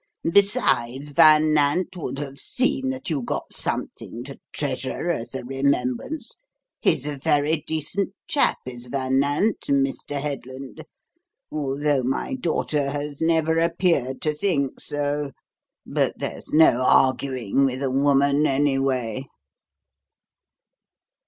[0.33, 6.31] Besides, Van Nant would have seen that you got something to treasure as a remembrance.
[6.81, 10.19] He's a very decent chap, is Van Nant, Mr.
[10.19, 10.85] Headland,
[11.51, 15.33] although my daughter has never appeared to think so.
[15.85, 19.27] But there's no arguing with a woman any way."